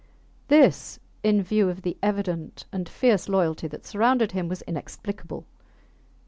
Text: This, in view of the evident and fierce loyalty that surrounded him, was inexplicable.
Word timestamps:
This, 0.47 0.99
in 1.21 1.43
view 1.43 1.69
of 1.69 1.83
the 1.83 1.95
evident 2.01 2.65
and 2.71 2.89
fierce 2.89 3.29
loyalty 3.29 3.67
that 3.67 3.85
surrounded 3.85 4.31
him, 4.31 4.47
was 4.47 4.63
inexplicable. 4.63 5.45